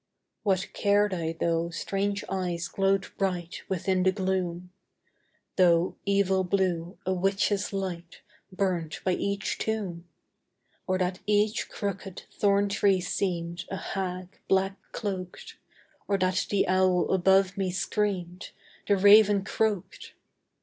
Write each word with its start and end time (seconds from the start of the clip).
What 0.41 0.69
cared 0.73 1.13
I 1.13 1.33
though 1.39 1.69
strange 1.69 2.23
eyes 2.27 2.67
glowed 2.67 3.09
bright 3.19 3.61
Within 3.69 4.01
the 4.01 4.11
gloom! 4.11 4.71
Though, 5.57 5.95
evil 6.07 6.43
blue, 6.43 6.97
a 7.05 7.13
witch's 7.13 7.71
light 7.71 8.21
Burnt 8.51 9.01
by 9.03 9.11
each 9.11 9.59
tomb! 9.59 10.07
Or 10.87 10.97
that 10.97 11.19
each 11.27 11.69
crooked 11.69 12.23
thorn 12.31 12.67
tree 12.67 12.99
seemed 12.99 13.65
A 13.69 13.77
hag, 13.77 14.39
black 14.47 14.75
cloaked! 14.91 15.57
Or 16.07 16.17
that 16.17 16.47
the 16.49 16.67
owl 16.67 17.11
above 17.13 17.55
me 17.55 17.69
screamed, 17.69 18.49
The 18.87 18.97
raven 18.97 19.43
croaked! 19.43 20.13